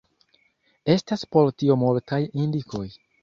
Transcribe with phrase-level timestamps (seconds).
[0.93, 2.85] Estas por tio multaj indikoj.